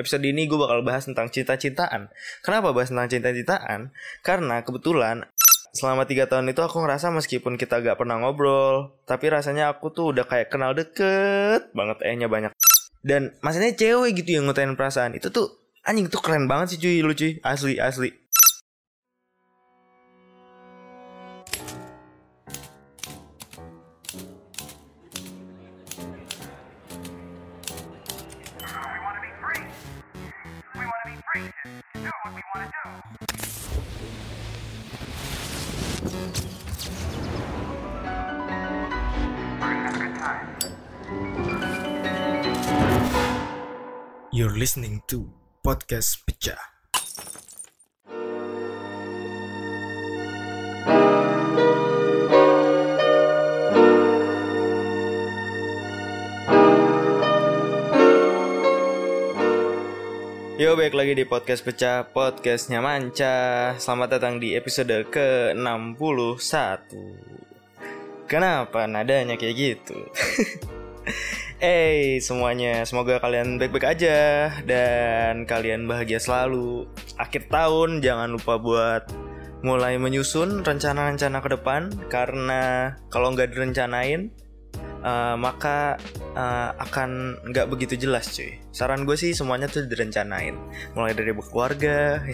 episode 0.00 0.24
ini 0.24 0.48
gue 0.48 0.56
bakal 0.56 0.80
bahas 0.80 1.04
tentang 1.04 1.28
cinta-cintaan. 1.28 2.08
Kenapa 2.40 2.72
bahas 2.72 2.88
tentang 2.88 3.12
cinta-cintaan? 3.12 3.92
Karena 4.24 4.64
kebetulan 4.64 5.28
selama 5.70 6.08
tiga 6.08 6.26
tahun 6.26 6.50
itu 6.50 6.64
aku 6.64 6.82
ngerasa 6.82 7.14
meskipun 7.14 7.54
kita 7.54 7.78
gak 7.84 8.00
pernah 8.00 8.18
ngobrol, 8.18 8.96
tapi 9.06 9.30
rasanya 9.30 9.70
aku 9.70 9.92
tuh 9.94 10.16
udah 10.16 10.26
kayak 10.26 10.50
kenal 10.50 10.74
deket 10.74 11.70
banget 11.76 12.02
ehnya 12.02 12.26
banyak. 12.26 12.50
Dan 13.00 13.36
maksudnya 13.40 13.76
cewek 13.76 14.18
gitu 14.18 14.40
yang 14.40 14.48
ngutain 14.48 14.74
perasaan 14.76 15.16
itu 15.16 15.30
tuh 15.32 15.60
anjing 15.86 16.12
tuh 16.12 16.20
keren 16.20 16.44
banget 16.44 16.76
sih 16.76 16.78
cuy 16.80 17.00
lu 17.00 17.12
cuy 17.16 17.40
asli 17.40 17.80
asli. 17.80 18.10
You're 44.32 44.58
listening 44.58 45.02
to 45.06 45.30
Podcast 45.62 46.26
Pecah. 46.26 46.69
Yo, 60.60 60.76
baik 60.76 60.92
lagi 60.92 61.16
di 61.16 61.24
podcast 61.24 61.64
pecah, 61.64 62.04
podcastnya 62.12 62.84
Manca. 62.84 63.72
Selamat 63.80 64.20
datang 64.20 64.36
di 64.36 64.52
episode 64.52 65.08
ke-61. 65.08 66.84
Kenapa 68.28 68.84
nadanya 68.84 69.40
kayak 69.40 69.56
gitu? 69.56 69.96
hey 71.64 72.20
semuanya, 72.20 72.84
semoga 72.84 73.16
kalian 73.24 73.56
baik-baik 73.56 73.88
aja 73.88 74.52
dan 74.68 75.48
kalian 75.48 75.88
bahagia 75.88 76.20
selalu. 76.20 76.84
Akhir 77.16 77.48
tahun 77.48 78.04
jangan 78.04 78.28
lupa 78.28 78.60
buat 78.60 79.08
mulai 79.64 79.96
menyusun 79.96 80.60
rencana-rencana 80.60 81.40
ke 81.40 81.56
depan 81.56 81.88
karena 82.12 82.92
kalau 83.08 83.32
nggak 83.32 83.56
direncanain 83.56 84.28
uh, 85.04 85.36
maka 85.36 85.96
uh, 86.36 86.70
akan 86.78 87.40
nggak 87.50 87.66
begitu 87.68 87.96
jelas 87.96 88.32
cuy. 88.32 88.56
Saran 88.72 89.04
gue 89.04 89.16
sih 89.16 89.32
semuanya 89.36 89.66
tuh 89.68 89.84
direncanain, 89.86 90.56
mulai 90.96 91.12
dari 91.16 91.32
berkeluarga. 91.32 92.20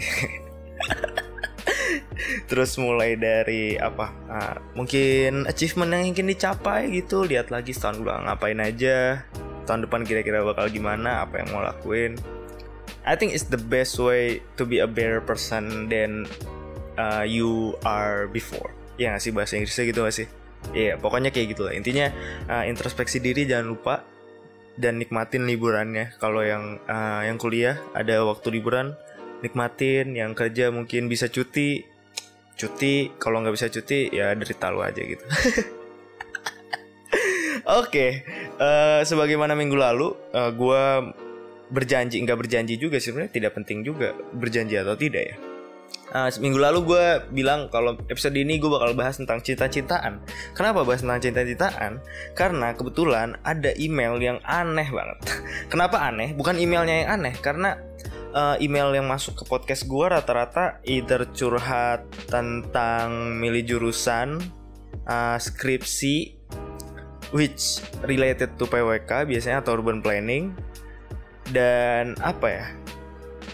Terus 2.49 2.79
mulai 2.79 3.15
dari 3.19 3.75
apa? 3.77 4.11
Uh, 4.27 4.55
mungkin 4.75 5.45
achievement 5.47 5.91
yang 5.93 6.15
ingin 6.15 6.27
dicapai 6.31 6.91
gitu. 6.91 7.23
Lihat 7.27 7.51
lagi 7.51 7.75
setahun 7.75 8.03
gue 8.03 8.11
ngapain 8.11 8.59
aja. 8.59 9.23
Tahun 9.67 9.83
depan 9.83 10.07
kira-kira 10.07 10.43
bakal 10.47 10.71
gimana? 10.71 11.27
Apa 11.27 11.43
yang 11.43 11.51
mau 11.51 11.59
lakuin? 11.59 12.15
I 13.07 13.15
think 13.15 13.31
it's 13.31 13.47
the 13.47 13.59
best 13.59 13.99
way 13.99 14.43
to 14.59 14.67
be 14.67 14.83
a 14.83 14.89
better 14.89 15.23
person 15.23 15.87
than 15.87 16.27
uh, 16.99 17.23
you 17.23 17.75
are 17.87 18.27
before. 18.27 18.75
Ya 18.99 19.15
gak 19.15 19.23
sih 19.23 19.31
bahasa 19.31 19.55
Inggrisnya 19.55 19.85
gitu 19.91 20.01
gak 20.03 20.15
sih? 20.15 20.27
Iya, 20.75 20.93
yeah, 20.93 20.95
pokoknya 20.99 21.31
kayak 21.31 21.55
gitu 21.55 21.67
lah. 21.67 21.73
Intinya 21.75 22.11
uh, 22.51 22.63
introspeksi 22.67 23.23
diri 23.23 23.47
jangan 23.47 23.67
lupa 23.67 23.95
dan 24.77 25.01
nikmatin 25.01 25.47
liburannya. 25.47 26.15
Kalau 26.21 26.43
yang 26.43 26.79
uh, 26.85 27.21
yang 27.25 27.39
kuliah 27.39 27.79
ada 27.95 28.23
waktu 28.23 28.59
liburan, 28.59 28.93
nikmatin. 29.41 30.13
Yang 30.13 30.31
kerja 30.37 30.69
mungkin 30.69 31.07
bisa 31.07 31.31
cuti, 31.31 31.83
cuti. 32.55 33.11
Kalau 33.17 33.41
nggak 33.41 33.55
bisa 33.55 33.67
cuti 33.71 34.11
ya 34.11 34.35
derita 34.35 34.69
lu 34.69 34.83
aja 34.83 35.01
gitu. 35.01 35.25
Oke, 37.67 37.91
okay. 37.91 38.11
uh, 38.63 39.03
sebagaimana 39.03 39.51
minggu 39.51 39.75
lalu, 39.75 40.15
uh, 40.31 40.55
gue 40.55 40.83
berjanji 41.67 42.23
nggak 42.23 42.39
berjanji 42.39 42.79
juga 42.79 42.95
sebenarnya 42.95 43.27
tidak 43.27 43.59
penting 43.59 43.83
juga 43.83 44.15
berjanji 44.31 44.79
atau 44.79 44.95
tidak 44.95 45.23
ya. 45.27 45.35
Uh, 46.07 46.31
minggu 46.39 46.55
lalu 46.55 46.87
gue 46.87 47.05
bilang 47.35 47.67
kalau 47.67 47.99
episode 48.07 48.31
ini 48.39 48.63
gue 48.63 48.71
bakal 48.71 48.95
bahas 48.95 49.19
tentang 49.19 49.43
cinta-cintaan. 49.43 50.23
Kenapa 50.55 50.87
bahas 50.87 51.03
tentang 51.03 51.19
cinta-cintaan? 51.19 51.99
Karena 52.31 52.71
kebetulan 52.71 53.35
ada 53.43 53.75
email 53.75 54.15
yang 54.23 54.39
aneh 54.47 54.87
banget. 54.87 55.19
Kenapa 55.71 55.99
aneh? 56.07 56.31
Bukan 56.31 56.55
emailnya 56.55 57.03
yang 57.03 57.09
aneh, 57.19 57.35
karena 57.43 57.75
uh, 58.31 58.55
email 58.63 58.95
yang 58.95 59.03
masuk 59.03 59.35
ke 59.35 59.43
podcast 59.51 59.83
gue 59.83 60.05
rata-rata 60.07 60.79
either 60.87 61.27
curhat 61.35 62.07
tentang 62.31 63.35
milih 63.35 63.67
jurusan, 63.67 64.39
uh, 65.11 65.35
skripsi, 65.35 66.39
which 67.35 67.83
related 68.07 68.55
to 68.55 68.63
PWK 68.63 69.27
biasanya 69.27 69.59
atau 69.59 69.75
urban 69.75 69.99
planning, 69.99 70.55
dan 71.51 72.15
apa 72.23 72.47
ya? 72.47 72.67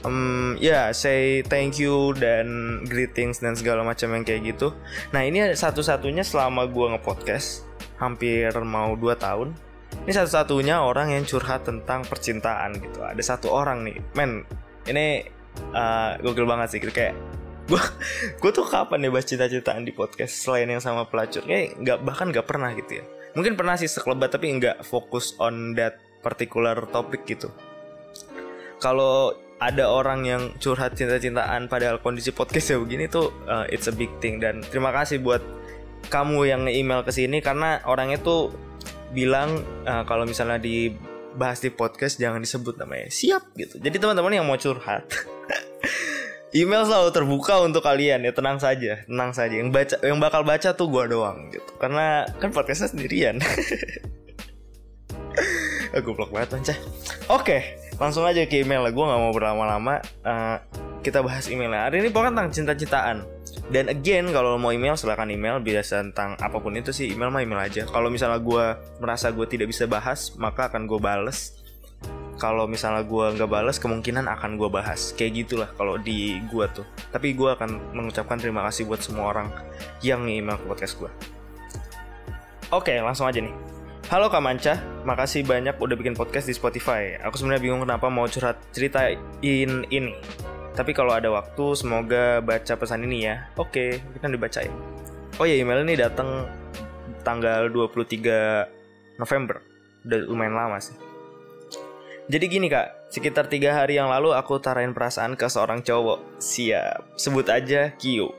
Um, 0.03 0.55
ya 0.59 0.71
yeah, 0.71 0.85
say 0.91 1.41
thank 1.47 1.79
you 1.79 2.11
dan 2.15 2.79
greetings 2.87 3.39
dan 3.39 3.55
segala 3.55 3.83
macam 3.83 4.11
yang 4.13 4.23
kayak 4.23 4.55
gitu. 4.55 4.75
Nah 5.15 5.23
ini 5.23 5.55
satu-satunya 5.55 6.23
selama 6.23 6.67
gue 6.67 6.87
ngepodcast 6.95 7.67
hampir 7.97 8.51
mau 8.63 8.95
2 8.95 9.15
tahun. 9.17 9.55
Ini 10.03 10.11
satu-satunya 10.11 10.83
orang 10.83 11.13
yang 11.15 11.23
curhat 11.23 11.63
tentang 11.69 12.03
percintaan 12.03 12.81
gitu. 12.81 12.99
Ada 13.05 13.37
satu 13.37 13.53
orang 13.53 13.85
nih, 13.85 13.97
men. 14.17 14.43
Ini 14.83 15.23
uh, 15.71 16.19
gokil 16.19 16.49
banget 16.49 16.75
sih, 16.75 16.79
kayak 16.81 17.15
gue 17.67 17.79
gue 18.43 18.51
tuh 18.51 18.67
kapan 18.67 19.07
nih 19.07 19.11
bahas 19.11 19.27
cinta-cintaan 19.27 19.87
di 19.87 19.95
podcast 19.95 20.35
selain 20.35 20.67
yang 20.67 20.83
sama 20.83 21.07
pelacur 21.07 21.47
kayak 21.47 21.79
nggak 21.79 21.97
bahkan 22.03 22.27
nggak 22.27 22.43
pernah 22.43 22.75
gitu 22.75 22.99
ya 22.99 23.03
mungkin 23.39 23.55
pernah 23.55 23.79
sih 23.79 23.87
sekelebat 23.87 24.35
tapi 24.35 24.51
nggak 24.59 24.83
fokus 24.83 25.33
on 25.39 25.71
that 25.73 25.95
particular 26.19 26.75
topic 26.91 27.23
gitu 27.23 27.47
kalau 28.83 29.31
ada 29.63 29.87
orang 29.87 30.27
yang 30.27 30.51
curhat 30.59 30.99
cinta-cintaan 30.99 31.71
padahal 31.71 32.03
kondisi 32.03 32.35
podcast 32.35 32.75
ya 32.75 32.77
begini 32.83 33.07
tuh 33.07 33.31
uh, 33.47 33.63
it's 33.71 33.87
a 33.87 33.95
big 33.95 34.11
thing. 34.19 34.43
Dan 34.43 34.59
terima 34.67 34.91
kasih 34.91 35.23
buat 35.23 35.39
kamu 36.11 36.51
yang 36.51 36.67
nge-email 36.67 37.07
ke 37.07 37.15
sini 37.15 37.39
karena 37.39 37.79
orangnya 37.87 38.19
tuh 38.19 38.51
bilang 39.15 39.63
uh, 39.87 40.03
kalau 40.03 40.27
misalnya 40.27 40.59
dibahas 40.59 41.63
di 41.63 41.71
podcast 41.71 42.19
jangan 42.19 42.43
disebut 42.43 42.75
namanya 42.75 43.07
siap 43.07 43.55
gitu. 43.55 43.79
Jadi 43.79 43.95
teman-teman 44.03 44.35
yang 44.35 44.43
mau 44.43 44.59
curhat 44.59 45.07
email 46.59 46.83
selalu 46.83 47.09
terbuka 47.15 47.63
untuk 47.63 47.87
kalian 47.87 48.27
ya 48.27 48.35
tenang 48.35 48.59
saja 48.59 49.07
tenang 49.07 49.31
saja. 49.31 49.55
Yang 49.55 49.69
baca 49.71 49.95
yang 50.03 50.19
bakal 50.19 50.43
baca 50.43 50.75
tuh 50.75 50.91
gua 50.91 51.07
doang 51.07 51.47
gitu. 51.55 51.71
Karena 51.79 52.27
kan 52.43 52.51
podcastnya 52.51 52.91
sendirian. 52.91 53.39
Aku 55.93 56.17
blok 56.17 56.33
banget 56.33 56.57
oke. 56.57 56.73
okay 57.29 57.82
langsung 57.97 58.23
aja 58.25 58.45
ke 58.45 58.61
email. 58.61 58.81
Lah 58.85 58.93
gue 58.93 59.05
nggak 59.05 59.21
mau 59.21 59.33
berlama-lama. 59.33 60.01
Uh, 60.23 60.57
kita 61.03 61.19
bahas 61.19 61.51
emailnya. 61.51 61.89
Hari 61.89 61.99
ini 61.99 62.09
pokoknya 62.09 62.31
tentang 62.31 62.49
cinta-cintaan. 62.53 63.17
Dan 63.69 63.91
again 63.91 64.27
kalau 64.31 64.55
mau 64.55 64.71
email 64.71 64.95
silahkan 64.95 65.27
email. 65.29 65.59
Biasa 65.59 66.03
tentang 66.09 66.39
apa 66.39 66.57
pun 66.57 66.73
itu 66.73 66.95
sih 66.95 67.11
email 67.11 67.29
mah 67.29 67.43
email 67.43 67.61
aja. 67.61 67.83
Kalau 67.89 68.07
misalnya 68.07 68.39
gue 68.39 68.65
merasa 69.03 69.29
gue 69.29 69.45
tidak 69.45 69.69
bisa 69.69 69.89
bahas 69.89 70.33
maka 70.39 70.71
akan 70.71 70.87
gue 70.87 70.99
bales. 70.99 71.59
Kalau 72.41 72.65
misalnya 72.65 73.05
gue 73.05 73.25
nggak 73.39 73.49
bales 73.51 73.77
kemungkinan 73.77 74.25
akan 74.25 74.57
gue 74.57 74.69
bahas. 74.71 75.13
Kayak 75.13 75.45
gitulah 75.45 75.69
kalau 75.75 75.99
di 76.01 76.39
gue 76.49 76.65
tuh. 76.71 76.87
Tapi 77.13 77.35
gue 77.35 77.49
akan 77.51 77.93
mengucapkan 77.93 78.41
terima 78.41 78.65
kasih 78.67 78.89
buat 78.89 78.99
semua 78.99 79.31
orang 79.31 79.47
yang 80.01 80.25
email 80.27 80.57
ke 80.59 80.65
podcast 80.65 80.97
gue 80.99 81.11
oke 82.73 82.93
langsung 83.05 83.29
aja 83.29 83.37
nih 83.37 83.53
Halo 84.13 84.29
Kak 84.29 84.45
Manca, 84.45 84.77
makasih 85.09 85.41
banyak 85.41 85.73
udah 85.81 85.97
bikin 85.97 86.13
podcast 86.13 86.45
di 86.45 86.53
Spotify. 86.53 87.17
Aku 87.25 87.33
sebenarnya 87.33 87.65
bingung 87.65 87.81
kenapa 87.81 88.13
mau 88.13 88.29
curhat 88.29 88.61
ceritain 88.69 89.17
ini. 89.41 90.13
Tapi 90.77 90.93
kalau 90.93 91.17
ada 91.17 91.33
waktu, 91.33 91.73
semoga 91.73 92.37
baca 92.45 92.77
pesan 92.77 93.09
ini 93.09 93.25
ya. 93.25 93.49
Oke, 93.57 94.05
kita 94.13 94.29
dibacain. 94.29 94.69
Oh 95.41 95.49
ya, 95.49 95.57
email 95.57 95.81
ini 95.81 95.97
datang 95.97 96.45
tanggal 97.25 97.73
23 97.73 99.17
November. 99.17 99.65
Udah 100.05 100.19
lumayan 100.29 100.61
lama 100.61 100.77
sih. 100.77 100.93
Jadi 102.29 102.45
gini 102.53 102.69
kak, 102.69 103.09
sekitar 103.09 103.49
tiga 103.49 103.73
hari 103.73 103.97
yang 103.97 104.13
lalu 104.13 104.37
aku 104.37 104.61
tarain 104.61 104.93
perasaan 104.93 105.33
ke 105.33 105.49
seorang 105.49 105.81
cowok. 105.81 106.37
Siap, 106.37 107.17
sebut 107.17 107.49
aja 107.49 107.89
Kyo. 107.97 108.29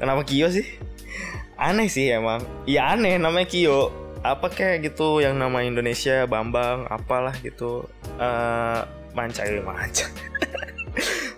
Kenapa 0.00 0.24
Kyo 0.24 0.48
sih? 0.48 0.64
Aneh 1.60 1.92
sih 1.92 2.08
emang. 2.08 2.40
Ya 2.64 2.96
aneh 2.96 3.20
namanya 3.20 3.44
Kyo 3.44 4.05
apa 4.34 4.50
kayak 4.50 4.90
gitu 4.90 5.22
yang 5.22 5.38
nama 5.38 5.62
Indonesia? 5.62 6.26
Bambang 6.26 6.90
apalah 6.90 7.36
gitu. 7.44 7.86
Uh, 8.18 8.82
manca 9.14 9.46
ya 9.46 9.62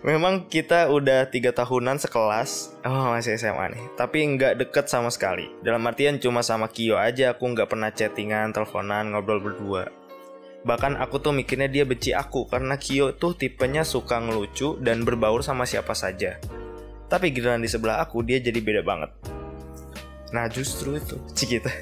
memang 0.07 0.47
kita 0.47 0.89
udah 0.89 1.27
tiga 1.29 1.51
tahunan 1.51 1.99
sekelas. 1.99 2.79
Oh 2.87 3.13
masih 3.13 3.35
SMA 3.37 3.75
nih. 3.75 3.85
Tapi 3.99 4.19
nggak 4.37 4.55
deket 4.67 4.87
sama 4.87 5.11
sekali. 5.11 5.51
Dalam 5.61 5.83
artian 5.87 6.23
cuma 6.23 6.41
sama 6.41 6.71
Kio 6.71 6.97
aja. 6.99 7.35
Aku 7.35 7.51
nggak 7.51 7.71
pernah 7.71 7.91
chattingan 7.91 8.55
teleponan 8.55 9.13
ngobrol 9.13 9.43
berdua. 9.43 9.91
Bahkan 10.65 10.99
aku 10.99 11.23
tuh 11.23 11.35
mikirnya 11.35 11.71
dia 11.71 11.85
benci 11.87 12.15
aku. 12.15 12.47
Karena 12.47 12.79
Kyo 12.79 13.15
tuh 13.15 13.35
tipenya 13.35 13.83
suka 13.83 14.23
ngelucu 14.23 14.79
dan 14.83 15.03
berbaur 15.03 15.43
sama 15.43 15.67
siapa 15.67 15.95
saja. 15.95 16.39
Tapi 17.09 17.33
giliran 17.33 17.65
di 17.65 17.71
sebelah 17.71 18.05
aku 18.05 18.21
dia 18.21 18.39
jadi 18.39 18.61
beda 18.61 18.83
banget. 18.85 19.38
Nah 20.33 20.47
justru 20.49 20.97
itu. 21.01 21.17
Cikita 21.33 21.73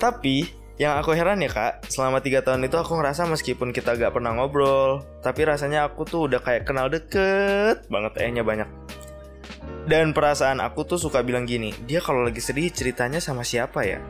Tapi 0.00 0.48
yang 0.80 0.96
aku 0.98 1.12
heran 1.12 1.44
ya 1.44 1.52
kak 1.52 1.84
Selama 1.92 2.24
3 2.24 2.42
tahun 2.42 2.64
itu 2.64 2.76
aku 2.80 2.96
ngerasa 2.96 3.28
meskipun 3.28 3.70
kita 3.76 3.94
gak 3.94 4.16
pernah 4.16 4.32
ngobrol 4.32 5.04
Tapi 5.20 5.44
rasanya 5.44 5.84
aku 5.86 6.08
tuh 6.08 6.26
udah 6.32 6.40
kayak 6.40 6.64
kenal 6.64 6.88
deket 6.88 7.84
banget 7.92 8.12
ehnya 8.18 8.42
banyak. 8.42 8.68
Dan 9.86 10.14
perasaan 10.16 10.62
aku 10.62 10.86
tuh 10.86 10.98
suka 10.98 11.20
bilang 11.20 11.44
gini 11.44 11.74
Dia 11.84 12.00
kalau 12.00 12.24
lagi 12.24 12.40
sedih 12.40 12.72
ceritanya 12.72 13.20
sama 13.20 13.44
siapa 13.44 13.84
ya? 13.84 14.00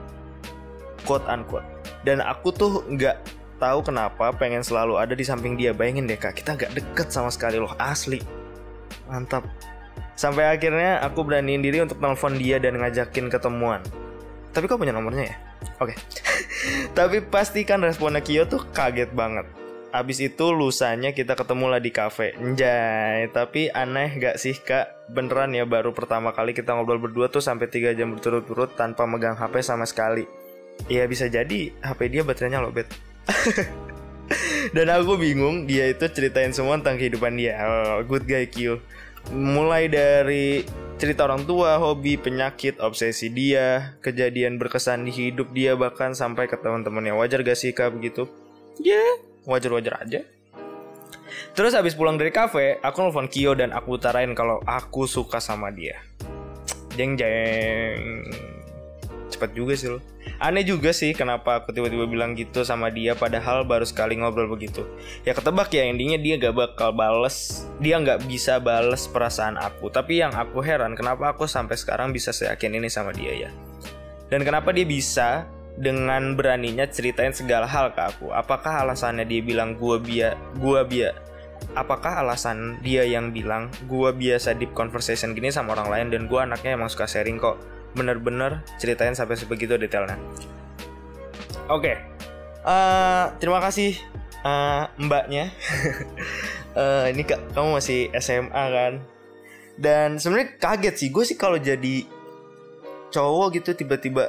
Quote 1.03 1.27
unquote. 1.27 1.67
Dan 2.07 2.23
aku 2.23 2.55
tuh 2.55 2.87
gak 2.95 3.19
tahu 3.59 3.83
kenapa 3.83 4.35
pengen 4.35 4.63
selalu 4.63 4.99
ada 4.99 5.15
di 5.15 5.23
samping 5.27 5.59
dia. 5.59 5.75
Bayangin 5.75 6.07
deh 6.07 6.19
kak 6.19 6.39
kita 6.39 6.55
gak 6.55 6.73
deket 6.79 7.11
sama 7.11 7.31
sekali 7.35 7.59
loh 7.59 7.75
Asli. 7.79 8.23
Mantap 9.11 9.72
Sampai 10.23 10.47
akhirnya 10.47 11.03
aku 11.03 11.27
beraniin 11.27 11.59
diri 11.59 11.83
untuk 11.83 11.99
telepon 11.99 12.39
dia 12.39 12.63
dan 12.63 12.79
ngajakin 12.79 13.27
ketemuan. 13.27 13.83
Tapi 14.55 14.71
kok 14.71 14.79
punya 14.79 14.95
nomornya 14.95 15.35
ya? 15.35 15.37
Oke. 15.83 15.99
Okay. 15.99 15.99
Tapi 16.99 17.27
pastikan 17.27 17.83
responnya 17.83 18.23
Kyo 18.23 18.47
tuh 18.47 18.63
kaget 18.71 19.11
banget. 19.11 19.51
Abis 19.91 20.23
itu 20.23 20.55
lusanya 20.55 21.11
kita 21.11 21.37
ketemu 21.37 21.69
lah 21.69 21.77
di 21.77 21.93
cafe 21.93 22.33
Njay 22.41 23.29
Tapi 23.29 23.69
aneh 23.69 24.17
gak 24.17 24.41
sih 24.41 24.57
kak 24.57 25.13
Beneran 25.13 25.53
ya 25.53 25.69
baru 25.69 25.93
pertama 25.93 26.33
kali 26.33 26.57
kita 26.57 26.73
ngobrol 26.73 26.97
berdua 26.97 27.29
tuh 27.29 27.45
sampai 27.45 27.69
3 27.69 27.93
jam 27.93 28.09
berturut-turut 28.17 28.73
Tanpa 28.73 29.05
megang 29.05 29.37
HP 29.37 29.61
sama 29.61 29.85
sekali 29.85 30.25
Iya 30.89 31.05
bisa 31.05 31.29
jadi 31.29 31.77
HP 31.85 32.09
dia 32.09 32.25
baterainya 32.25 32.65
lobet 32.65 32.89
Dan 34.77 34.89
aku 34.89 35.21
bingung 35.21 35.69
dia 35.69 35.85
itu 35.93 36.09
ceritain 36.09 36.57
semua 36.57 36.81
tentang 36.81 36.97
kehidupan 36.97 37.37
dia 37.37 37.61
oh, 37.61 38.01
Good 38.09 38.25
guy 38.25 38.49
Q 38.49 38.81
mulai 39.31 39.87
dari 39.87 40.67
cerita 40.99 41.27
orang 41.27 41.47
tua, 41.47 41.79
hobi, 41.79 42.19
penyakit, 42.19 42.83
obsesi 42.83 43.31
dia, 43.31 43.99
kejadian 44.03 44.59
berkesan 44.59 45.07
di 45.07 45.11
hidup 45.11 45.51
dia 45.55 45.79
bahkan 45.79 46.15
sampai 46.15 46.51
ke 46.51 46.59
teman-temannya. 46.59 47.15
Wajar 47.15 47.43
gak 47.47 47.59
sih 47.59 47.71
kak 47.71 47.95
begitu? 47.95 48.27
Ya, 48.83 48.99
yeah, 48.99 49.11
wajar-wajar 49.47 50.03
aja. 50.03 50.23
Terus 51.53 51.75
habis 51.77 51.99
pulang 51.99 52.17
dari 52.17 52.33
kafe, 52.33 52.81
aku 52.81 53.03
nelfon 53.05 53.29
Kyo 53.29 53.53
dan 53.53 53.75
aku 53.77 54.01
utarain 54.01 54.31
kalau 54.33 54.63
aku 54.65 55.05
suka 55.11 55.43
sama 55.43 55.69
dia. 55.75 56.01
Jeng 56.97 57.17
jeng. 57.17 58.25
Cepet 59.29 59.51
juga 59.57 59.75
sih 59.77 59.91
lo. 59.91 60.01
Aneh 60.43 60.67
juga 60.67 60.91
sih 60.91 61.15
kenapa 61.15 61.63
aku 61.63 61.71
tiba-tiba 61.71 62.03
bilang 62.11 62.35
gitu 62.35 62.67
sama 62.67 62.91
dia 62.91 63.15
padahal 63.15 63.63
baru 63.63 63.87
sekali 63.87 64.19
ngobrol 64.19 64.51
begitu. 64.51 64.83
Ya 65.23 65.39
ketebak 65.39 65.71
ya 65.71 65.87
endingnya 65.87 66.19
dia 66.19 66.35
gak 66.35 66.59
bakal 66.59 66.91
bales, 66.91 67.63
dia 67.79 68.03
gak 68.03 68.27
bisa 68.27 68.59
bales 68.59 69.07
perasaan 69.07 69.55
aku. 69.55 69.87
Tapi 69.95 70.19
yang 70.19 70.35
aku 70.35 70.59
heran 70.59 70.99
kenapa 70.99 71.31
aku 71.31 71.47
sampai 71.47 71.79
sekarang 71.79 72.11
bisa 72.11 72.35
seyakin 72.35 72.75
ini 72.75 72.91
sama 72.91 73.15
dia 73.15 73.47
ya. 73.47 73.51
Dan 74.35 74.43
kenapa 74.43 74.75
dia 74.75 74.83
bisa 74.83 75.47
dengan 75.79 76.35
beraninya 76.35 76.91
ceritain 76.91 77.31
segala 77.31 77.71
hal 77.71 77.95
ke 77.95 78.03
aku. 78.03 78.35
Apakah 78.35 78.83
alasannya 78.83 79.23
dia 79.23 79.47
bilang 79.47 79.79
gua 79.79 80.03
bia, 80.03 80.35
gua 80.59 80.83
bia, 80.83 81.15
apakah 81.79 82.19
alasan 82.19 82.83
dia 82.83 83.07
yang 83.07 83.31
bilang 83.31 83.71
gua 83.87 84.11
biasa 84.11 84.59
deep 84.59 84.75
conversation 84.75 85.39
gini 85.39 85.55
sama 85.55 85.79
orang 85.79 85.87
lain 85.87 86.07
dan 86.11 86.23
gua 86.27 86.51
anaknya 86.51 86.75
emang 86.75 86.91
suka 86.91 87.07
sharing 87.07 87.39
kok 87.39 87.63
bener-bener 87.93 88.65
ceritain 88.81 89.13
sampai 89.13 89.37
sebegitu 89.37 89.77
detailnya. 89.77 90.17
Oke, 91.71 91.95
okay. 91.95 91.97
uh, 92.65 92.73
eh, 92.73 93.25
terima 93.39 93.63
kasih 93.63 93.97
uh, 94.43 94.91
mbaknya. 94.99 95.53
uh, 96.75 97.07
ini 97.13 97.23
kak, 97.23 97.41
kamu 97.55 97.79
masih 97.79 98.11
SMA 98.19 98.65
kan? 98.73 98.93
Dan 99.79 100.21
sebenarnya 100.21 100.59
kaget 100.61 100.95
sih, 100.99 101.09
gue 101.09 101.25
sih 101.25 101.39
kalau 101.39 101.57
jadi 101.57 102.05
cowok 103.13 103.61
gitu 103.61 103.77
tiba-tiba 103.77 104.29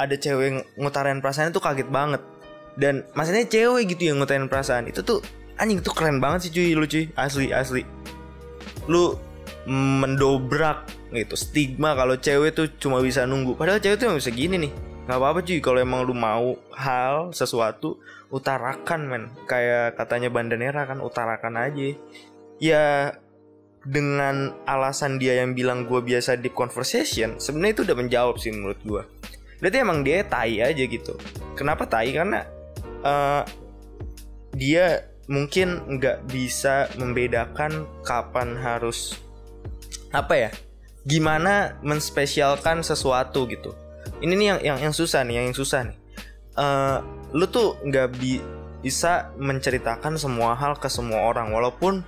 ada 0.00 0.16
cewek 0.16 0.64
ngutarain 0.80 1.20
perasaan 1.20 1.52
itu 1.52 1.60
kaget 1.60 1.88
banget. 1.92 2.22
Dan 2.78 3.04
maksudnya 3.12 3.44
cewek 3.44 3.92
gitu 3.96 4.08
yang 4.12 4.22
ngutarain 4.22 4.48
perasaan 4.48 4.88
itu 4.88 5.04
tuh 5.04 5.20
anjing 5.60 5.84
tuh 5.84 5.92
keren 5.92 6.22
banget 6.24 6.48
sih 6.48 6.52
cuy 6.56 6.72
lu 6.72 6.86
cuy 6.88 7.04
asli 7.20 7.52
asli. 7.52 7.82
Lu 8.88 9.20
mendobrak 9.70 10.90
gitu. 11.14 11.38
Stigma 11.38 11.94
kalau 11.94 12.18
cewek 12.18 12.50
tuh 12.58 12.66
cuma 12.82 12.98
bisa 12.98 13.22
nunggu. 13.22 13.54
Padahal 13.54 13.78
cewek 13.78 14.02
tuh 14.02 14.06
yang 14.10 14.18
bisa 14.18 14.34
gini 14.34 14.56
nih. 14.66 14.72
Nggak 15.06 15.18
apa-apa 15.18 15.40
cuy 15.46 15.58
kalau 15.62 15.78
emang 15.78 16.02
lu 16.02 16.14
mau 16.14 16.58
hal 16.74 17.30
sesuatu 17.30 18.02
utarakan 18.34 19.00
men. 19.06 19.24
Kayak 19.46 19.94
katanya 19.94 20.28
Bandanera 20.34 20.90
kan 20.90 20.98
utarakan 20.98 21.54
aja. 21.54 21.94
Ya 22.58 23.14
dengan 23.80 24.52
alasan 24.68 25.16
dia 25.16 25.40
yang 25.40 25.56
bilang 25.56 25.88
gue 25.88 26.04
biasa 26.04 26.36
deep 26.36 26.52
conversation 26.52 27.40
sebenarnya 27.40 27.80
itu 27.80 27.82
udah 27.88 27.96
menjawab 27.96 28.36
sih 28.36 28.52
menurut 28.52 28.76
gue 28.84 29.02
berarti 29.56 29.76
emang 29.80 30.04
dia 30.04 30.24
tai 30.24 30.60
aja 30.60 30.84
gitu. 30.84 31.14
Kenapa 31.54 31.84
tai? 31.84 32.12
Karena 32.12 32.44
uh, 33.04 33.44
dia 34.56 35.04
mungkin 35.30 35.96
nggak 35.96 36.26
bisa 36.26 36.90
membedakan 36.98 37.86
kapan 38.02 38.56
harus 38.58 39.20
apa 40.10 40.34
ya? 40.36 40.50
Gimana 41.06 41.80
menspesialkan 41.80 42.84
sesuatu 42.84 43.48
gitu. 43.48 43.72
Ini 44.20 44.32
nih 44.36 44.46
yang 44.46 44.60
yang 44.60 44.78
yang 44.90 44.94
susah 44.94 45.24
nih 45.24 45.40
yang, 45.40 45.46
yang 45.50 45.56
susah 45.56 45.80
nih. 45.88 45.98
Uh, 46.58 46.98
lu 47.32 47.46
tuh 47.48 47.78
nggak 47.86 48.20
bi 48.20 48.42
bisa 48.80 49.32
menceritakan 49.36 50.16
semua 50.16 50.56
hal 50.56 50.76
ke 50.80 50.88
semua 50.88 51.28
orang 51.28 51.52
walaupun 51.52 52.00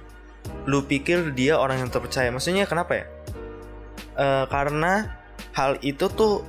lu 0.67 0.83
pikir 0.85 1.33
dia 1.37 1.57
orang 1.57 1.85
yang 1.85 1.91
terpercaya. 1.93 2.29
Maksudnya 2.33 2.67
kenapa 2.69 3.05
ya? 3.05 3.07
Uh, 4.13 4.45
karena 4.51 5.17
hal 5.57 5.81
itu 5.81 6.09
tuh 6.13 6.45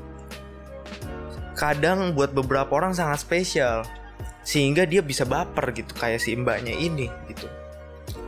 kadang 1.54 2.18
buat 2.18 2.34
beberapa 2.34 2.74
orang 2.76 2.98
sangat 2.98 3.24
spesial 3.24 3.86
sehingga 4.44 4.84
dia 4.84 5.00
bisa 5.00 5.24
baper 5.24 5.72
gitu 5.72 5.96
kayak 5.96 6.20
si 6.20 6.36
mbaknya 6.36 6.76
ini 6.76 7.08
gitu. 7.32 7.48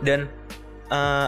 Dan 0.04 0.32
uh, 0.92 1.28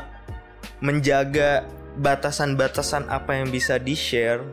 menjaga 0.80 1.68
batasan-batasan 1.98 3.10
apa 3.10 3.42
yang 3.42 3.50
bisa 3.50 3.82
di-share 3.82 4.46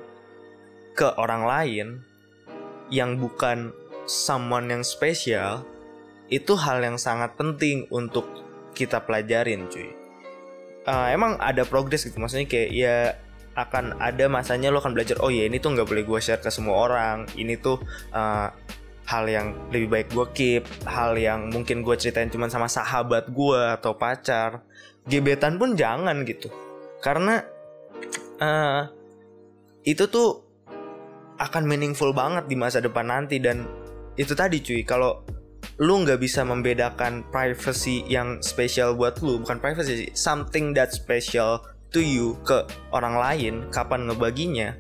ke 0.97 1.05
orang 1.21 1.45
lain 1.45 1.87
yang 2.89 3.21
bukan 3.21 3.73
someone 4.09 4.73
yang 4.73 4.81
spesial 4.81 5.65
itu 6.33 6.57
hal 6.57 6.81
yang 6.81 6.97
sangat 6.97 7.37
penting 7.37 7.85
untuk 7.93 8.25
kita 8.73 9.05
pelajarin 9.05 9.69
cuy. 9.69 9.93
Uh, 10.85 11.09
emang 11.13 11.37
ada 11.41 11.65
progres 11.65 12.05
gitu 12.05 12.17
maksudnya 12.21 12.45
kayak 12.45 12.71
ya 12.73 12.97
akan 13.57 13.97
ada 14.03 14.29
masanya 14.29 14.69
lo 14.69 14.83
akan 14.83 14.93
belajar 14.93 15.17
oh 15.25 15.33
ya 15.33 15.49
ini 15.49 15.57
tuh 15.57 15.73
nggak 15.73 15.89
boleh 15.89 16.05
gue 16.05 16.21
share 16.21 16.41
ke 16.41 16.49
semua 16.49 16.81
orang. 16.81 17.29
Ini 17.37 17.61
tuh 17.61 17.77
uh, 18.17 18.49
hal 19.05 19.25
yang 19.29 19.53
lebih 19.69 19.89
baik 19.93 20.09
gue 20.17 20.27
keep 20.33 20.65
hal 20.89 21.13
yang 21.21 21.53
mungkin 21.53 21.85
gue 21.85 21.93
ceritain 22.01 22.33
cuma 22.33 22.49
sama 22.49 22.73
sahabat 22.73 23.29
gue 23.29 23.61
atau 23.77 23.93
pacar. 23.93 24.65
Gebetan 25.05 25.61
pun 25.61 25.77
jangan 25.77 26.25
gitu 26.25 26.64
karena 27.05 27.45
uh, 28.41 28.89
itu 29.85 30.09
tuh 30.09 30.41
akan 31.37 31.69
meaningful 31.69 32.17
banget 32.17 32.49
di 32.49 32.57
masa 32.57 32.81
depan 32.81 33.13
nanti. 33.13 33.37
Dan 33.37 33.69
itu 34.17 34.33
tadi 34.33 34.65
cuy 34.65 34.81
kalau 34.89 35.21
lu 35.83 36.01
nggak 36.01 36.17
bisa 36.17 36.47
membedakan 36.47 37.29
privacy 37.29 38.09
yang 38.09 38.41
spesial 38.41 38.97
buat 38.97 39.21
lu 39.21 39.43
bukan 39.43 39.59
privacy 39.59 40.07
sih 40.07 40.11
something 40.15 40.71
that 40.71 40.95
special 40.95 41.59
to 41.91 41.99
you 41.99 42.39
ke 42.47 42.63
orang 42.95 43.19
lain 43.19 43.55
kapan 43.75 44.07
ngebaginya 44.07 44.71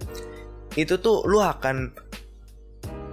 itu 0.78 0.94
tuh 0.94 1.26
lu 1.26 1.42
akan 1.42 1.90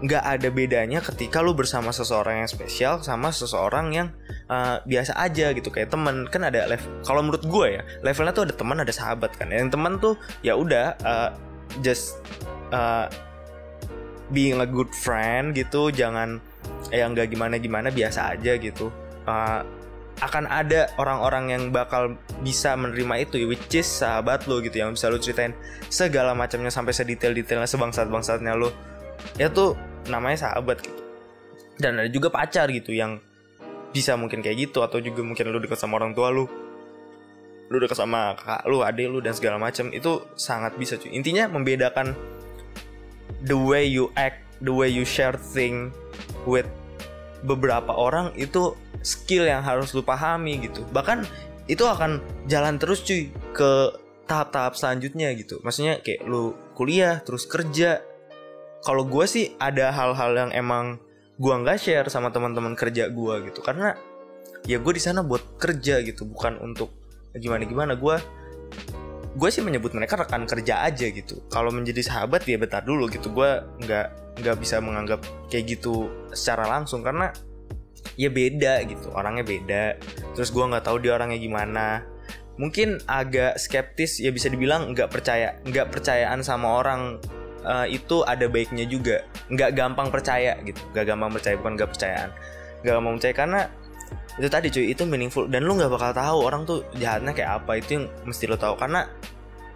nggak 0.01 0.23
ada 0.25 0.49
bedanya 0.49 0.99
ketika 0.99 1.45
lu 1.45 1.53
bersama 1.53 1.93
seseorang 1.93 2.41
yang 2.41 2.49
spesial 2.49 3.05
sama 3.05 3.29
seseorang 3.29 3.93
yang 3.93 4.07
uh, 4.49 4.81
biasa 4.81 5.13
aja 5.13 5.53
gitu 5.53 5.69
kayak 5.69 5.93
temen. 5.93 6.25
Kan 6.27 6.41
ada 6.41 6.65
level 6.65 6.89
kalau 7.05 7.21
menurut 7.21 7.45
gue 7.45 7.67
ya 7.79 7.81
levelnya 8.01 8.33
tuh 8.33 8.49
ada 8.49 8.53
teman 8.57 8.77
ada 8.81 8.93
sahabat 8.93 9.37
kan. 9.37 9.53
Yang 9.53 9.77
teman 9.77 10.01
tuh 10.01 10.17
ya 10.41 10.57
udah 10.57 10.97
uh, 11.05 11.29
just 11.85 12.17
uh, 12.73 13.05
being 14.33 14.57
a 14.57 14.67
good 14.67 14.89
friend 14.89 15.53
gitu 15.53 15.93
jangan 15.93 16.41
yang 16.89 17.13
nggak 17.13 17.29
gimana 17.29 17.61
gimana 17.61 17.93
biasa 17.93 18.33
aja 18.33 18.57
gitu. 18.57 18.89
Uh, 19.29 19.61
akan 20.21 20.45
ada 20.45 20.93
orang-orang 21.01 21.49
yang 21.49 21.63
bakal 21.73 22.13
bisa 22.45 22.77
menerima 22.77 23.25
itu 23.25 23.41
which 23.49 23.73
is 23.73 23.89
sahabat 23.89 24.45
lo 24.45 24.61
gitu 24.61 24.77
yang 24.77 24.93
bisa 24.93 25.09
lo 25.09 25.17
ceritain 25.17 25.57
segala 25.89 26.37
macamnya 26.37 26.69
sampai 26.69 26.93
sedetail-detailnya 26.93 27.65
sebangsat-bangsatnya 27.65 28.53
lo 28.53 28.69
ya 29.41 29.49
tuh 29.49 29.73
namanya 30.09 30.49
sahabat 30.49 30.81
gitu. 30.81 31.01
Dan 31.77 31.97
ada 31.97 32.09
juga 32.09 32.29
pacar 32.29 32.69
gitu 32.69 32.93
yang 32.93 33.21
bisa 33.91 34.15
mungkin 34.15 34.39
kayak 34.39 34.71
gitu 34.71 34.79
atau 34.81 35.03
juga 35.03 35.21
mungkin 35.21 35.51
lu 35.51 35.59
dekat 35.59 35.77
sama 35.77 35.99
orang 35.99 36.15
tua 36.15 36.31
lu. 36.31 36.47
Lu 37.71 37.77
dekat 37.79 37.99
sama 37.99 38.35
kakak 38.35 38.63
lu 38.67 38.83
adik 38.85 39.07
lu 39.11 39.19
dan 39.19 39.35
segala 39.35 39.59
macam. 39.59 39.91
Itu 39.91 40.31
sangat 40.39 40.77
bisa 40.79 40.95
cuy. 40.97 41.11
Intinya 41.13 41.49
membedakan 41.51 42.15
the 43.43 43.57
way 43.57 43.83
you 43.83 44.09
act 44.15 44.41
the 44.61 44.71
way 44.71 44.87
you 44.87 45.03
share 45.03 45.35
thing 45.35 45.89
with 46.45 46.67
beberapa 47.41 47.89
orang 47.89 48.29
itu 48.37 48.77
skill 49.01 49.49
yang 49.49 49.65
harus 49.65 49.91
lu 49.97 50.05
pahami 50.05 50.61
gitu. 50.61 50.85
Bahkan 50.93 51.25
itu 51.65 51.81
akan 51.85 52.21
jalan 52.45 52.77
terus 52.77 53.01
cuy 53.01 53.33
ke 53.53 53.71
tahap-tahap 54.29 54.77
selanjutnya 54.77 55.33
gitu. 55.33 55.59
Maksudnya 55.65 55.99
kayak 55.99 56.23
lu 56.29 56.53
kuliah 56.77 57.19
terus 57.25 57.49
kerja 57.49 57.99
kalau 58.81 59.05
gue 59.05 59.25
sih 59.29 59.53
ada 59.61 59.93
hal-hal 59.93 60.31
yang 60.33 60.51
emang 60.53 60.97
gue 61.37 61.53
nggak 61.53 61.77
share 61.77 62.07
sama 62.09 62.33
teman-teman 62.33 62.73
kerja 62.73 63.09
gue 63.09 63.33
gitu. 63.49 63.61
Karena 63.61 63.93
ya 64.65 64.77
gue 64.81 64.93
di 64.93 65.01
sana 65.01 65.21
buat 65.25 65.57
kerja 65.57 66.01
gitu 66.05 66.25
bukan 66.29 66.61
untuk 66.61 66.93
gimana 67.33 67.65
gimana 67.65 67.93
gue 67.97 68.15
gue 69.31 69.49
sih 69.49 69.63
menyebut 69.63 69.95
mereka 69.95 70.19
rekan 70.19 70.49
kerja 70.49 70.85
aja 70.85 71.07
gitu. 71.07 71.45
Kalau 71.47 71.69
menjadi 71.71 72.01
sahabat 72.03 72.45
ya 72.45 72.57
betar 72.57 72.81
dulu 72.83 73.07
gitu. 73.07 73.29
Gue 73.31 73.61
nggak 73.85 74.37
nggak 74.41 74.55
bisa 74.57 74.81
menganggap 74.81 75.21
kayak 75.47 75.77
gitu 75.77 76.09
secara 76.33 76.65
langsung 76.65 77.05
karena 77.05 77.29
ya 78.17 78.33
beda 78.33 78.81
gitu 78.89 79.13
orangnya 79.13 79.45
beda. 79.45 79.85
Terus 80.33 80.49
gue 80.49 80.63
nggak 80.65 80.83
tahu 80.89 80.97
dia 81.05 81.15
orangnya 81.15 81.37
gimana. 81.37 81.87
Mungkin 82.57 83.01
agak 83.07 83.57
skeptis 83.61 84.19
ya 84.19 84.33
bisa 84.33 84.49
dibilang 84.49 84.91
nggak 84.91 85.09
percaya 85.09 85.57
nggak 85.63 85.89
percayaan 85.93 86.43
sama 86.43 86.81
orang 86.81 87.17
uh, 87.65 87.87
itu 87.87 88.23
ada 88.25 88.45
baiknya 88.47 88.85
juga. 88.85 89.25
Nggak 89.49 89.71
gampang 89.77 90.07
percaya 90.09 90.57
gitu. 90.65 90.79
Nggak 90.93 91.05
gampang 91.11 91.31
percaya 91.33 91.55
bukan 91.57 91.73
nggak 91.77 91.89
percayaan. 91.91 92.29
Nggak 92.81 92.93
gampang 92.97 93.13
percaya 93.17 93.35
karena 93.35 93.59
itu 94.39 94.47
tadi 94.47 94.67
cuy 94.71 94.85
itu 94.91 95.03
meaningful. 95.05 95.45
Dan 95.47 95.65
lu 95.65 95.77
nggak 95.77 95.91
bakal 95.91 96.11
tahu 96.15 96.37
orang 96.45 96.61
tuh 96.63 96.85
jahatnya 96.97 97.31
kayak 97.35 97.63
apa. 97.63 97.71
Itu 97.79 97.89
yang 98.01 98.05
mesti 98.25 98.43
lo 98.49 98.57
tahu. 98.57 98.75
Karena 98.77 99.05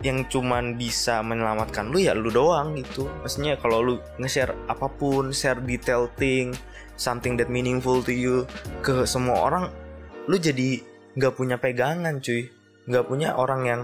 yang 0.04 0.28
cuman 0.28 0.76
bisa 0.76 1.24
menyelamatkan 1.24 1.88
lu 1.88 2.04
ya 2.04 2.12
lu 2.12 2.28
doang 2.30 2.76
gitu. 2.76 3.08
Maksudnya 3.24 3.56
kalau 3.58 3.80
lu 3.80 3.96
nge-share 4.20 4.52
apa 4.68 4.92
pun 4.92 5.32
share 5.32 5.64
detail 5.64 6.12
thing 6.20 6.52
something 7.00 7.40
that 7.40 7.48
meaningful 7.48 8.04
to 8.04 8.12
you 8.12 8.44
ke 8.80 9.04
semua 9.04 9.52
orang 9.52 9.66
lu 10.28 10.36
jadi 10.40 10.84
nggak 11.16 11.34
punya 11.36 11.56
pegangan 11.56 12.20
cuy. 12.20 12.52
Nggak 12.86 13.06
punya 13.08 13.34
orang 13.40 13.62
yang 13.66 13.82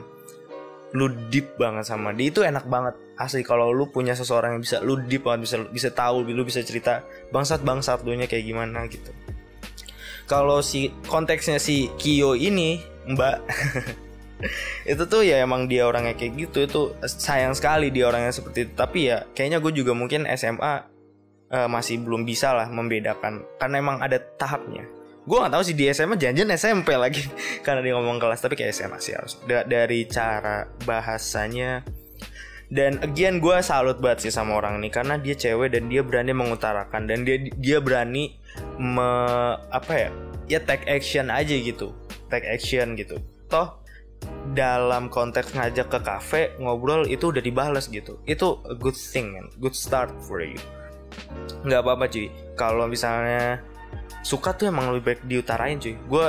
lu 0.91 1.07
deep 1.31 1.55
banget 1.55 1.87
sama 1.87 2.11
dia. 2.11 2.27
Itu 2.27 2.43
enak 2.43 2.67
banget 2.67 2.95
asli 3.21 3.45
kalau 3.45 3.69
lu 3.69 3.89
punya 3.89 4.17
seseorang 4.17 4.57
yang 4.57 4.61
bisa 4.63 4.77
lu 4.81 4.97
deep 5.05 5.25
banget 5.25 5.45
bisa 5.45 5.55
bisa 5.69 5.89
tahu 5.93 6.25
lu 6.25 6.41
bisa 6.41 6.65
cerita 6.65 7.05
bangsat 7.29 7.61
bangsat 7.61 8.01
lu 8.01 8.17
nya 8.17 8.25
kayak 8.25 8.45
gimana 8.45 8.85
gitu. 8.89 9.13
Kalau 10.25 10.63
si 10.63 10.89
konteksnya 11.05 11.59
si 11.59 11.91
Kyo 11.99 12.33
ini 12.33 12.79
Mbak 13.09 13.37
itu 14.91 15.03
tuh 15.05 15.21
ya 15.21 15.41
emang 15.43 15.69
dia 15.69 15.85
orangnya 15.85 16.17
kayak 16.17 16.33
gitu 16.37 16.57
itu 16.65 16.81
sayang 17.05 17.53
sekali 17.53 17.93
dia 17.93 18.09
orangnya 18.09 18.33
seperti 18.33 18.69
itu. 18.69 18.73
Tapi 18.73 18.99
ya 19.11 19.27
kayaknya 19.35 19.61
gue 19.61 19.71
juga 19.75 19.91
mungkin 19.93 20.25
SMA 20.33 20.73
uh, 21.51 21.57
eh, 21.65 21.67
masih 21.67 22.01
belum 22.01 22.23
bisa 22.23 22.55
lah 22.55 22.67
membedakan 22.71 23.43
karena 23.59 23.75
emang 23.77 23.97
ada 23.99 24.17
tahapnya. 24.39 24.87
Gue 25.21 25.37
nggak 25.37 25.53
tahu 25.53 25.63
sih 25.67 25.75
di 25.77 25.85
SMA 25.93 26.17
janjian 26.17 26.49
SMP 26.57 26.97
lagi 26.97 27.21
karena 27.65 27.85
dia 27.85 27.93
ngomong 27.93 28.17
kelas 28.17 28.41
tapi 28.41 28.57
kayak 28.57 28.73
SMA 28.73 28.97
sih 28.97 29.13
harus. 29.13 29.37
Da 29.45 29.67
dari 29.67 30.07
cara 30.09 30.65
bahasanya 30.87 31.85
dan 32.71 33.03
again 33.03 33.43
gue 33.43 33.59
salut 33.59 33.99
banget 33.99 34.27
sih 34.27 34.33
sama 34.33 34.55
orang 34.55 34.79
ini 34.79 34.87
karena 34.87 35.19
dia 35.19 35.35
cewek 35.35 35.75
dan 35.75 35.91
dia 35.91 36.01
berani 36.01 36.31
mengutarakan 36.31 37.03
dan 37.03 37.27
dia 37.27 37.37
dia 37.59 37.77
berani 37.83 38.39
me, 38.79 39.09
apa 39.69 39.91
ya 39.91 40.09
ya 40.47 40.59
take 40.63 40.87
action 40.87 41.27
aja 41.27 41.51
gitu 41.51 41.91
take 42.31 42.47
action 42.47 42.95
gitu. 42.95 43.19
Toh 43.51 43.83
dalam 44.55 45.11
konteks 45.11 45.51
ngajak 45.51 45.91
ke 45.91 45.99
kafe 45.99 46.41
ngobrol 46.63 47.03
itu 47.03 47.35
udah 47.35 47.43
dibales 47.43 47.91
gitu. 47.91 48.23
Itu 48.23 48.63
a 48.71 48.73
good 48.79 48.95
thing 48.95 49.35
man. 49.35 49.51
Good 49.59 49.75
start 49.75 50.15
for 50.23 50.39
you. 50.39 50.57
Nggak 51.67 51.83
apa-apa 51.83 52.07
cuy. 52.07 52.31
Kalau 52.55 52.87
misalnya 52.87 53.59
suka 54.23 54.55
tuh 54.55 54.71
emang 54.71 54.95
lebih 54.95 55.03
baik 55.03 55.21
diutarain 55.27 55.75
cuy. 55.75 55.99
Gue 56.07 56.27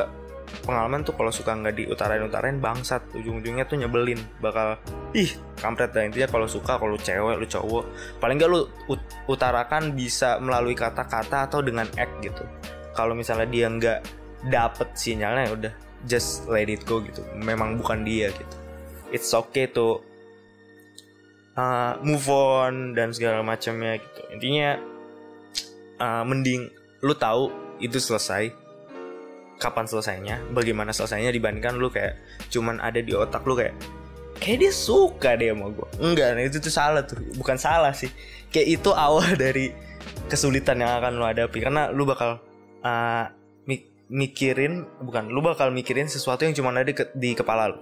pengalaman 0.61 1.01
tuh 1.01 1.17
kalau 1.17 1.33
suka 1.33 1.57
nggak 1.57 1.75
diutarain 1.81 2.23
utarain 2.23 2.61
bangsat. 2.61 3.01
Ujung-ujungnya 3.17 3.65
tuh 3.65 3.81
nyebelin 3.81 4.21
bakal 4.45 4.77
ih 5.17 5.33
kampret 5.59 5.97
dah. 5.97 6.05
Intinya 6.05 6.29
kalau 6.29 6.45
suka 6.45 6.77
kalau 6.77 6.95
cewek 7.01 7.41
lu 7.41 7.47
cowok 7.49 7.85
paling 8.21 8.37
nggak 8.37 8.51
lu 8.53 8.69
ut 8.93 9.01
utarakan 9.27 9.97
bisa 9.97 10.37
melalui 10.39 10.77
kata-kata 10.77 11.49
atau 11.49 11.65
dengan 11.65 11.89
act 11.97 12.21
gitu. 12.21 12.45
Kalau 12.93 13.17
misalnya 13.17 13.49
dia 13.49 13.67
nggak 13.73 14.01
dapet 14.53 14.89
sinyalnya 14.93 15.43
ya 15.49 15.53
udah 15.57 15.73
just 16.05 16.47
let 16.53 16.69
it 16.69 16.85
go 16.85 17.01
gitu. 17.01 17.25
Memang 17.35 17.81
bukan 17.81 18.05
dia 18.05 18.29
gitu. 18.31 18.57
It's 19.13 19.33
okay 19.33 19.69
to 19.73 20.01
uh, 21.57 21.99
move 22.01 22.25
on 22.29 22.93
dan 22.97 23.13
segala 23.17 23.41
macamnya 23.41 24.01
gitu. 24.01 24.21
Intinya 24.33 24.81
uh, 26.01 26.23
mending 26.27 26.69
lu 27.03 27.15
tahu 27.19 27.51
itu 27.83 27.99
selesai 27.99 28.62
kapan 29.63 29.87
selesainya 29.87 30.43
bagaimana 30.51 30.91
selesainya 30.91 31.31
dibandingkan 31.31 31.79
lu 31.79 31.87
kayak 31.87 32.19
cuman 32.51 32.83
ada 32.83 32.99
di 32.99 33.15
otak 33.15 33.47
lu 33.47 33.55
kayak 33.55 33.79
kayak 34.43 34.59
dia 34.67 34.73
suka 34.75 35.39
deh 35.39 35.55
sama 35.55 35.71
gue 35.71 35.89
enggak 36.03 36.35
nah 36.35 36.43
itu 36.43 36.59
tuh 36.59 36.75
salah 36.75 37.07
tuh. 37.07 37.23
Bukan 37.39 37.55
salah 37.55 37.95
sih. 37.95 38.11
Kayak 38.51 38.83
itu 38.83 38.91
awal 38.91 39.39
dari 39.45 39.71
kesulitan 40.27 40.83
yang 40.83 40.99
akan 40.99 41.13
lu 41.15 41.25
hadapi. 41.25 41.63
Karena 41.63 41.95
lu 41.95 42.03
bakal 42.03 42.43
uh, 42.83 43.27
mikirin 44.13 44.85
bukan 45.01 45.33
lu 45.33 45.41
bakal 45.41 45.73
mikirin 45.73 46.05
sesuatu 46.05 46.45
yang 46.45 46.53
cuma 46.53 46.69
ada 46.77 46.85
di, 46.85 46.93
di 47.17 47.31
kepala 47.33 47.73
lu. 47.73 47.81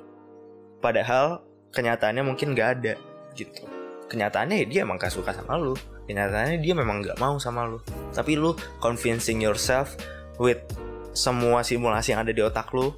Padahal 0.79 1.43
kenyataannya 1.75 2.23
mungkin 2.23 2.55
gak 2.55 2.69
ada 2.81 2.95
gitu. 3.35 3.67
Kenyataannya 4.07 4.63
ya 4.63 4.67
dia 4.71 4.81
emang 4.87 4.97
gak 4.97 5.11
suka 5.11 5.35
sama 5.35 5.59
lu. 5.59 5.75
Kenyataannya 6.07 6.63
dia 6.63 6.75
memang 6.79 7.03
gak 7.03 7.19
mau 7.19 7.35
sama 7.43 7.67
lu. 7.67 7.83
Tapi 8.15 8.39
lu 8.39 8.55
convincing 8.79 9.43
yourself 9.43 9.99
with 10.39 10.63
semua 11.13 11.67
simulasi 11.67 12.15
yang 12.15 12.23
ada 12.23 12.33
di 12.33 12.43
otak 12.43 12.71
lu 12.75 12.95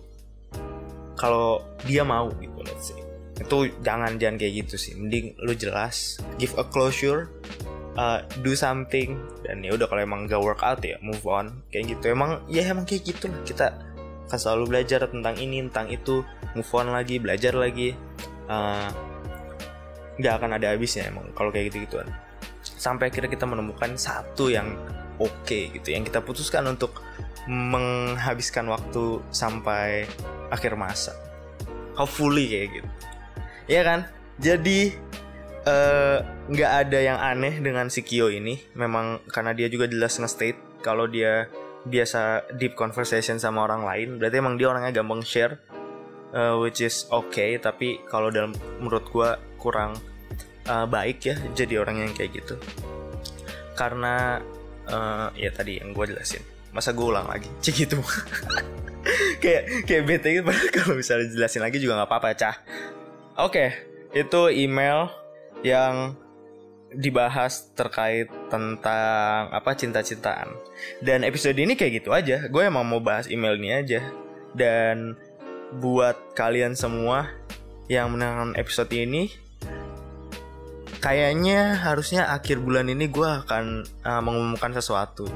kalau 1.16 1.62
dia 1.86 2.02
mau 2.02 2.28
gitu 2.38 2.60
let's 2.64 2.92
say. 2.92 3.00
Itu 3.38 3.70
jangan 3.82 4.20
jangan 4.20 4.36
kayak 4.38 4.66
gitu 4.66 4.74
sih. 4.78 4.92
Mending 4.98 5.38
lu 5.40 5.52
jelas 5.56 6.20
give 6.36 6.52
a 6.58 6.64
closure 6.66 7.30
uh, 7.96 8.22
do 8.44 8.52
something 8.52 9.18
dan 9.46 9.64
ya 9.64 9.74
udah 9.74 9.86
kalau 9.88 10.02
emang 10.02 10.28
gak 10.28 10.42
work 10.42 10.60
out 10.62 10.82
ya 10.82 10.98
move 11.00 11.22
on. 11.24 11.62
Kayak 11.72 11.98
gitu. 11.98 12.12
Emang 12.12 12.42
ya 12.50 12.66
emang 12.66 12.84
kayak 12.84 13.06
gitu 13.06 13.30
lah. 13.30 13.40
Kita 13.46 13.66
akan 14.28 14.38
selalu 14.38 14.64
belajar 14.76 15.04
tentang 15.08 15.36
ini 15.38 15.64
tentang 15.68 15.88
itu. 15.90 16.24
Move 16.52 16.72
on 16.76 16.92
lagi 16.92 17.16
belajar 17.22 17.56
lagi. 17.56 17.94
Uh, 18.50 18.90
nggak 20.20 20.34
akan 20.38 20.50
ada 20.60 20.76
habisnya 20.76 21.08
emang 21.08 21.24
kalau 21.32 21.48
kayak 21.48 21.72
gitu 21.72 21.88
gituan 21.88 22.08
sampai 22.62 23.08
akhirnya 23.08 23.30
kita 23.32 23.48
menemukan 23.48 23.96
satu 23.96 24.52
yang 24.52 24.76
oke 25.18 25.32
okay, 25.44 25.72
gitu. 25.74 25.92
Yang 25.92 26.12
kita 26.12 26.20
putuskan 26.24 26.64
untuk 26.68 27.02
menghabiskan 27.50 28.70
waktu 28.70 29.18
sampai 29.34 30.06
akhir 30.52 30.78
masa. 30.78 31.16
Hopefully 31.98 32.46
kayak 32.48 32.68
gitu. 32.80 32.88
Ya 33.66 33.82
kan? 33.82 34.06
Jadi 34.38 34.94
eh, 35.66 36.18
nggak 36.48 36.72
uh, 36.72 36.80
ada 36.86 36.98
yang 36.98 37.18
aneh 37.18 37.58
dengan 37.58 37.90
si 37.90 38.06
Kyo 38.06 38.30
ini. 38.30 38.62
Memang 38.78 39.26
karena 39.28 39.52
dia 39.52 39.66
juga 39.66 39.90
jelas 39.90 40.16
nge-state 40.18 40.82
kalau 40.86 41.10
dia 41.10 41.50
biasa 41.82 42.54
deep 42.54 42.78
conversation 42.78 43.42
sama 43.42 43.66
orang 43.66 43.82
lain. 43.82 44.08
Berarti 44.22 44.36
emang 44.38 44.54
dia 44.54 44.70
orangnya 44.70 44.94
gampang 44.94 45.22
share 45.26 45.58
uh, 46.34 46.54
which 46.62 46.80
is 46.80 47.10
okay. 47.10 47.58
Tapi 47.58 48.06
kalau 48.06 48.30
dalam 48.30 48.54
menurut 48.78 49.04
gue 49.10 49.30
kurang 49.58 49.98
uh, 50.66 50.86
baik 50.86 51.18
ya 51.22 51.34
jadi 51.54 51.82
orang 51.82 52.06
yang 52.06 52.12
kayak 52.14 52.38
gitu. 52.42 52.54
Karena 53.74 54.38
uh, 54.88 55.28
ya 55.36 55.50
tadi 55.52 55.78
yang 55.78 55.94
gue 55.94 56.14
jelasin. 56.14 56.42
Masa 56.72 56.96
gue 56.96 57.06
ulang 57.06 57.28
lagi? 57.28 57.48
Cik 57.64 57.74
gitu. 57.86 57.98
Kayak 59.42 59.82
kayak 59.82 60.02
bete 60.06 60.28
gitu. 60.38 60.46
Kalau 60.78 60.94
misalnya 60.94 61.26
jelasin 61.34 61.62
lagi 61.62 61.82
juga 61.82 61.98
nggak 61.98 62.10
apa-apa 62.10 62.38
cah. 62.38 62.56
Oke 63.42 63.50
okay, 63.50 63.68
itu 64.14 64.40
email 64.54 65.10
yang 65.66 66.14
dibahas 66.94 67.72
terkait 67.74 68.30
tentang 68.46 69.50
apa 69.50 69.74
cinta-cintaan. 69.74 70.54
Dan 71.02 71.26
episode 71.26 71.58
ini 71.58 71.74
kayak 71.74 72.02
gitu 72.04 72.14
aja. 72.14 72.46
Gue 72.46 72.70
emang 72.70 72.86
mau 72.86 73.02
bahas 73.02 73.26
email 73.26 73.58
ini 73.58 73.74
aja. 73.74 74.00
Dan 74.54 75.18
buat 75.82 76.36
kalian 76.38 76.78
semua 76.78 77.32
yang 77.90 78.12
menonton 78.12 78.54
episode 78.54 78.92
ini 78.94 79.32
kayaknya 81.02 81.74
harusnya 81.82 82.30
akhir 82.30 82.62
bulan 82.62 82.86
ini 82.86 83.10
gue 83.10 83.26
akan 83.26 83.82
uh, 84.06 84.22
mengumumkan 84.22 84.70
sesuatu 84.70 85.26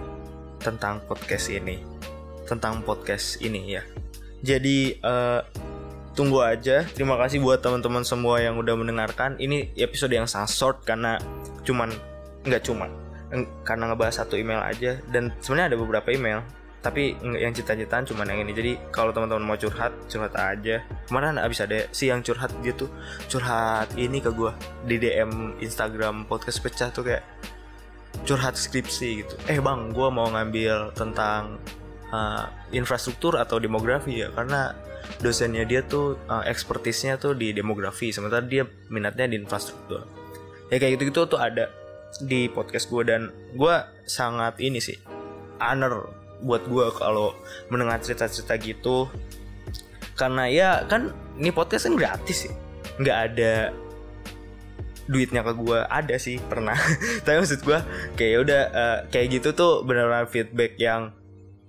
tentang 0.63 1.03
podcast 1.11 1.51
ini. 1.51 1.83
Tentang 2.47 2.87
podcast 2.87 3.43
ini 3.43 3.75
ya. 3.75 3.83
Jadi 4.47 5.03
uh, 5.03 5.43
tunggu 6.15 6.39
aja. 6.47 6.87
Terima 6.87 7.19
kasih 7.19 7.43
buat 7.43 7.59
teman-teman 7.59 8.07
semua 8.07 8.39
yang 8.39 8.55
udah 8.63 8.79
mendengarkan. 8.79 9.35
Ini 9.43 9.75
episode 9.83 10.15
yang 10.15 10.31
sangat 10.31 10.55
short 10.55 10.77
karena 10.87 11.19
cuman 11.67 11.91
nggak 12.47 12.63
cuman. 12.63 12.89
Karena 13.67 13.91
ngebahas 13.91 14.23
satu 14.23 14.39
email 14.39 14.63
aja. 14.63 15.03
Dan 15.11 15.35
sebenarnya 15.43 15.75
ada 15.75 15.79
beberapa 15.83 16.15
email 16.15 16.47
tapi 16.87 17.19
yang 17.19 17.51
cita-citaan 17.51 18.07
cuman 18.07 18.31
yang 18.31 18.47
ini. 18.47 18.55
Jadi 18.55 18.73
kalau 18.95 19.11
teman-teman 19.11 19.43
mau 19.43 19.59
curhat 19.59 19.91
curhat 20.07 20.39
aja. 20.39 20.87
Kemarin 21.11 21.43
abis 21.43 21.67
ada 21.67 21.91
si 21.91 22.07
yang 22.07 22.23
curhat 22.23 22.55
dia 22.63 22.71
tuh 22.79 22.87
curhat 23.27 23.91
ini 23.99 24.23
ke 24.23 24.31
gue 24.31 24.55
di 24.87 25.03
DM 25.03 25.59
Instagram 25.59 26.31
podcast 26.31 26.63
pecah 26.63 26.95
tuh 26.95 27.03
kayak 27.11 27.27
curhat 28.23 28.55
skripsi 28.55 29.27
gitu. 29.27 29.35
Eh 29.51 29.59
bang 29.59 29.91
gue 29.91 30.09
mau 30.15 30.31
ngambil 30.31 30.95
tentang 30.95 31.59
uh, 32.15 32.47
infrastruktur 32.71 33.35
atau 33.35 33.59
demografi 33.59 34.23
ya. 34.23 34.31
Karena 34.31 34.71
dosennya 35.19 35.67
dia 35.67 35.83
tuh 35.83 36.23
uh, 36.31 36.47
ekspertisnya 36.47 37.19
tuh 37.19 37.35
di 37.35 37.51
demografi. 37.51 38.15
Sementara 38.15 38.47
dia 38.47 38.63
minatnya 38.95 39.27
di 39.27 39.43
infrastruktur. 39.43 40.07
Ya 40.71 40.79
kayak 40.79 41.03
gitu 41.03 41.11
gitu 41.11 41.35
tuh 41.35 41.43
ada 41.43 41.67
di 42.23 42.47
podcast 42.47 42.87
gue 42.87 43.03
dan 43.03 43.35
gue 43.59 43.75
sangat 44.07 44.63
ini 44.63 44.79
sih 44.79 44.97
honor 45.61 46.26
buat 46.43 46.69
gue 46.69 46.87
kalau 46.97 47.33
mendengar 47.73 48.01
cerita-cerita 48.01 48.57
gitu. 48.61 49.09
Karena 50.17 50.49
ya 50.49 50.71
kan 50.89 51.13
ini 51.37 51.53
podcast 51.53 51.89
kan 51.89 51.95
gratis 51.97 52.49
sih. 52.49 52.53
Nggak 53.01 53.19
ada 53.33 53.55
duitnya 55.07 55.47
ke 55.47 55.53
gue 55.55 55.79
ada 55.87 56.17
sih 56.19 56.41
pernah. 56.43 56.77
Tapi 57.25 57.37
maksud 57.39 57.63
gue 57.63 57.79
kayak 58.19 58.31
ya 58.31 58.39
udah 58.43 58.63
uh, 58.75 58.99
kayak 59.09 59.41
gitu 59.41 59.49
tuh 59.55 59.73
beneran 59.87 60.27
feedback 60.27 60.77
yang 60.81 61.15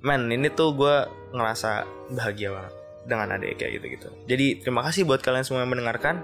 man 0.01 0.29
ini 0.29 0.49
tuh 0.53 0.73
gue 0.73 0.95
ngerasa 1.33 1.83
bahagia 2.13 2.53
banget 2.53 2.73
dengan 3.07 3.27
ada 3.35 3.45
kayak 3.55 3.71
gitu 3.79 3.85
gitu 3.87 4.09
jadi 4.27 4.59
terima 4.59 4.83
kasih 4.83 5.07
buat 5.07 5.23
kalian 5.23 5.45
semua 5.47 5.63
yang 5.63 5.71
mendengarkan. 5.71 6.23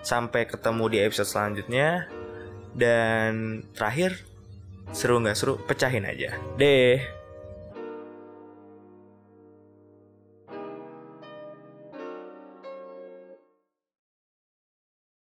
Sampai 0.00 0.48
ketemu 0.48 0.84
di 0.88 0.98
episode 1.04 1.28
selanjutnya. 1.28 2.08
Dan 2.72 3.62
terakhir 3.76 4.16
seru 4.94 5.20
nggak 5.20 5.36
seru? 5.36 5.58
Pecahin 5.60 6.08
aja. 6.08 6.38
Deh 6.56 7.19